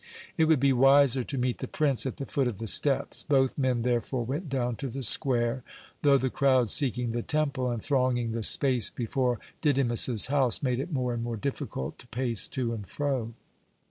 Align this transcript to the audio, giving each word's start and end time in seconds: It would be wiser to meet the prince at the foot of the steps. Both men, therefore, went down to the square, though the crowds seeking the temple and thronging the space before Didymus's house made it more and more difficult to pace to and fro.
It 0.35 0.45
would 0.45 0.59
be 0.59 0.73
wiser 0.73 1.23
to 1.23 1.37
meet 1.37 1.59
the 1.59 1.67
prince 1.67 2.07
at 2.07 2.17
the 2.17 2.25
foot 2.25 2.47
of 2.47 2.57
the 2.57 2.65
steps. 2.65 3.21
Both 3.21 3.55
men, 3.55 3.83
therefore, 3.83 4.25
went 4.25 4.49
down 4.49 4.75
to 4.77 4.89
the 4.89 5.03
square, 5.03 5.61
though 6.01 6.17
the 6.17 6.31
crowds 6.31 6.73
seeking 6.73 7.11
the 7.11 7.21
temple 7.21 7.69
and 7.69 7.83
thronging 7.83 8.31
the 8.31 8.41
space 8.41 8.89
before 8.89 9.37
Didymus's 9.61 10.25
house 10.25 10.63
made 10.63 10.79
it 10.79 10.91
more 10.91 11.13
and 11.13 11.21
more 11.23 11.37
difficult 11.37 11.99
to 11.99 12.07
pace 12.07 12.47
to 12.47 12.73
and 12.73 12.87
fro. 12.89 13.35